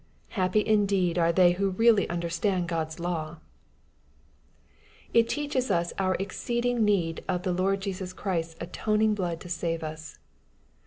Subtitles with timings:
[0.29, 3.37] Happy indeed are they who really understand God's law!
[5.13, 9.83] It teaches us owr exceeding need of the Lord Jesus Christ's atonifig blood to save
[9.83, 10.17] us.